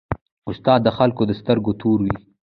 استاد 0.49 0.79
د 0.83 0.89
خلکو 0.97 1.21
د 1.25 1.31
سترګو 1.39 1.71
تور 1.81 1.99
وي. 2.05 2.15